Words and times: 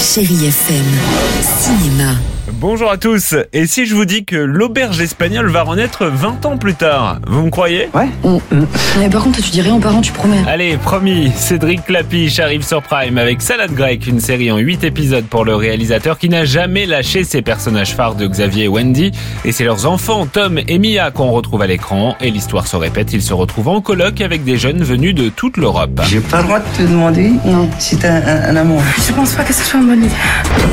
Chérie 0.00 0.46
FM. 0.46 0.84
Cinéma. 1.42 2.14
Bonjour 2.60 2.90
à 2.90 2.98
tous. 2.98 3.34
Et 3.54 3.66
si 3.66 3.86
je 3.86 3.94
vous 3.94 4.04
dis 4.04 4.26
que 4.26 4.36
l'auberge 4.36 5.00
espagnole 5.00 5.48
va 5.48 5.62
renaître 5.62 6.04
20 6.04 6.44
ans 6.44 6.58
plus 6.58 6.74
tard, 6.74 7.18
vous 7.26 7.44
me 7.46 7.50
croyez? 7.50 7.88
Ouais. 7.94 8.08
Mais 8.98 9.08
par 9.08 9.24
contre, 9.24 9.40
tu 9.42 9.50
dis 9.50 9.62
rien 9.62 9.76
aux 9.76 9.78
parents, 9.80 10.02
tu 10.02 10.12
promets. 10.12 10.42
Allez, 10.46 10.76
promis, 10.76 11.32
Cédric 11.34 11.86
Clapiche 11.86 12.38
arrive 12.38 12.62
sur 12.62 12.82
Prime 12.82 13.16
avec 13.16 13.40
Salade 13.40 13.72
grecque, 13.72 14.06
une 14.06 14.20
série 14.20 14.52
en 14.52 14.58
8 14.58 14.84
épisodes 14.84 15.24
pour 15.24 15.46
le 15.46 15.54
réalisateur 15.56 16.18
qui 16.18 16.28
n'a 16.28 16.44
jamais 16.44 16.84
lâché 16.84 17.24
ses 17.24 17.40
personnages 17.40 17.94
phares 17.94 18.14
de 18.14 18.26
Xavier 18.26 18.64
et 18.64 18.68
Wendy. 18.68 19.12
Et 19.46 19.52
c'est 19.52 19.64
leurs 19.64 19.86
enfants, 19.86 20.26
Tom 20.30 20.60
et 20.68 20.78
Mia, 20.78 21.10
qu'on 21.10 21.30
retrouve 21.30 21.62
à 21.62 21.66
l'écran. 21.66 22.14
Et 22.20 22.30
l'histoire 22.30 22.66
se 22.66 22.76
répète, 22.76 23.14
ils 23.14 23.22
se 23.22 23.32
retrouvent 23.32 23.68
en 23.68 23.80
colloque 23.80 24.20
avec 24.20 24.44
des 24.44 24.58
jeunes 24.58 24.82
venus 24.82 25.14
de 25.14 25.30
toute 25.30 25.56
l'Europe. 25.56 25.98
J'ai 26.10 26.20
pas 26.20 26.38
le 26.42 26.44
droit 26.44 26.58
de 26.58 26.64
te 26.76 26.82
demander 26.82 27.30
Non. 27.46 27.70
si 27.78 27.96
t'as 27.96 28.12
un, 28.12 28.50
un 28.50 28.56
amour. 28.56 28.82
Je 29.08 29.14
pense 29.14 29.32
pas 29.32 29.44
que 29.44 29.54
ce 29.54 29.64
soit 29.64 29.80
une 29.80 29.86
bonne 29.86 30.04
idée. 30.04 30.12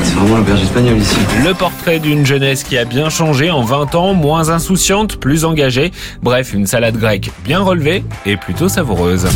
C'est 0.03 0.15
vraiment 0.15 0.35
l'auberge 0.35 0.61
espagnole 0.63 0.97
ici. 0.97 1.15
Le 1.45 1.53
portrait 1.77 1.99
d'une 1.99 2.25
jeunesse 2.25 2.63
qui 2.63 2.75
a 2.77 2.85
bien 2.85 3.09
changé 3.09 3.51
en 3.51 3.61
20 3.61 3.93
ans, 3.93 4.13
moins 4.15 4.49
insouciante, 4.49 5.17
plus 5.17 5.45
engagée. 5.45 5.91
Bref, 6.23 6.53
une 6.53 6.65
salade 6.65 6.97
grecque 6.97 7.29
bien 7.43 7.59
relevée 7.59 8.03
et 8.25 8.35
plutôt 8.35 8.67
savoureuse. 8.67 9.27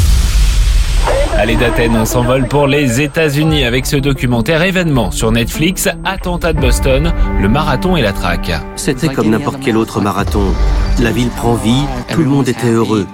Allez 1.38 1.56
d'Athènes, 1.56 1.96
on 1.96 2.06
s'envole 2.06 2.48
pour 2.48 2.66
les 2.66 3.00
États-Unis 3.00 3.64
avec 3.64 3.86
ce 3.86 3.96
documentaire 3.96 4.64
événement 4.64 5.12
sur 5.12 5.32
Netflix, 5.32 5.88
Attentat 6.04 6.54
de 6.54 6.60
Boston, 6.60 7.14
le 7.40 7.48
marathon 7.48 7.96
et 7.96 8.02
la 8.02 8.12
traque. 8.12 8.52
C'était 8.76 9.10
comme 9.10 9.30
n'importe 9.30 9.60
quel 9.64 9.78
autre 9.78 10.02
marathon. 10.02 10.54
La 11.00 11.12
ville 11.12 11.30
prend 11.30 11.54
vie, 11.54 11.84
tout 12.12 12.22
le 12.22 12.30
monde 12.30 12.50
était 12.50 12.72
heureux. 12.72 13.06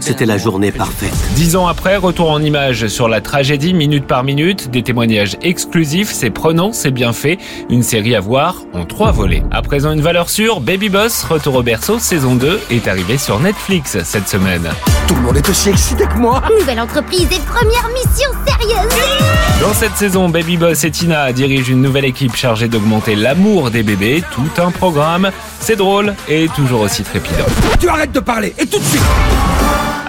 C'était 0.00 0.26
la 0.26 0.38
journée 0.38 0.70
parfaite. 0.70 1.12
Dix 1.34 1.56
ans 1.56 1.66
après, 1.66 1.96
retour 1.96 2.30
en 2.30 2.40
images 2.40 2.86
sur 2.86 3.08
la 3.08 3.20
tragédie 3.20 3.74
minute 3.74 4.06
par 4.06 4.22
minute, 4.22 4.70
des 4.70 4.82
témoignages 4.82 5.36
exclusifs, 5.42 6.12
c'est 6.12 6.30
prenant, 6.30 6.72
c'est 6.72 6.92
bien 6.92 7.12
fait, 7.12 7.38
une 7.68 7.82
série 7.82 8.14
à 8.14 8.20
voir 8.20 8.62
en 8.74 8.84
trois 8.84 9.10
volets. 9.10 9.42
À 9.50 9.60
présent 9.62 9.92
une 9.92 10.00
valeur 10.00 10.30
sûre, 10.30 10.60
Baby 10.60 10.88
Boss, 10.88 11.24
retour 11.24 11.56
au 11.56 11.62
berceau, 11.62 11.98
saison 11.98 12.36
2, 12.36 12.60
est 12.70 12.86
arrivé 12.86 13.18
sur 13.18 13.40
Netflix 13.40 13.98
cette 14.04 14.28
semaine. 14.28 14.68
Tout 15.08 15.16
le 15.16 15.20
monde 15.22 15.36
est 15.36 15.48
aussi 15.48 15.70
excité 15.70 16.06
que 16.06 16.18
moi. 16.18 16.42
Nouvelle 16.60 16.80
entreprise 16.80 17.26
et 17.32 17.40
première 17.40 17.88
mission 17.88 18.30
sérieuse 18.46 18.92
Dans 19.60 19.74
cette 19.74 19.96
saison, 19.96 20.28
Baby 20.28 20.58
Boss 20.58 20.84
et 20.84 20.92
Tina 20.92 21.32
dirigent 21.32 21.72
une 21.72 21.82
nouvelle 21.82 22.04
équipe 22.04 22.36
chargée 22.36 22.68
d'augmenter 22.68 23.16
l'amour 23.16 23.70
des 23.70 23.82
bébés, 23.82 24.22
tout 24.32 24.62
un 24.62 24.70
programme, 24.70 25.30
c'est 25.58 25.76
drôle 25.76 26.14
et 26.28 26.48
toujours 26.54 26.82
aussi 26.82 27.02
trépidant. 27.02 27.46
Tu 27.80 27.88
arrêtes 27.88 28.12
de 28.12 28.20
parler 28.20 28.54
et 28.58 28.66
tout 28.66 28.78
de 28.78 28.84
suite. 28.84 29.02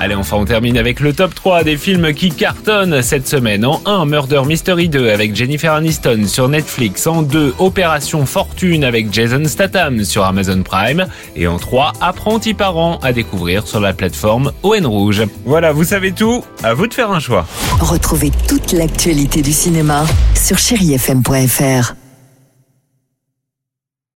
Allez, 0.03 0.15
enfin, 0.15 0.35
on 0.35 0.43
termine 0.43 0.77
avec 0.77 0.99
le 0.99 1.13
top 1.13 1.33
3 1.33 1.63
des 1.63 1.77
films 1.77 2.13
qui 2.13 2.29
cartonnent 2.29 3.01
cette 3.01 3.25
semaine. 3.25 3.63
En 3.63 3.81
1, 3.85 4.05
Murder 4.05 4.41
Mystery 4.45 4.89
2 4.89 5.09
avec 5.09 5.33
Jennifer 5.33 5.71
Aniston 5.71 6.25
sur 6.27 6.49
Netflix. 6.49 7.07
En 7.07 7.21
2, 7.21 7.55
Opération 7.57 8.25
Fortune 8.25 8.83
avec 8.83 9.13
Jason 9.13 9.45
Statham 9.45 10.03
sur 10.03 10.25
Amazon 10.25 10.61
Prime. 10.61 11.05
Et 11.37 11.47
en 11.47 11.57
3, 11.57 11.93
Apprenti 12.01 12.53
parent 12.53 12.99
à 13.01 13.13
découvrir 13.13 13.65
sur 13.65 13.79
la 13.79 13.93
plateforme 13.93 14.51
ON 14.63 14.89
Rouge. 14.89 15.23
Voilà, 15.45 15.71
vous 15.71 15.85
savez 15.85 16.11
tout. 16.11 16.43
À 16.63 16.73
vous 16.73 16.87
de 16.87 16.93
faire 16.93 17.09
un 17.09 17.21
choix. 17.21 17.47
Retrouvez 17.79 18.31
toute 18.49 18.73
l'actualité 18.73 19.41
du 19.41 19.53
cinéma 19.53 20.03
sur 20.35 20.57
chérifm.fr. 20.57 22.02